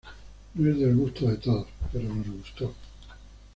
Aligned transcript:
No 0.55 0.67
es 0.67 0.79
del 0.79 0.95
gusto 0.95 1.27
de 1.27 1.37
todos, 1.37 1.67
pero 1.93 2.11
nos 2.11 2.27
gustó. 2.27 2.73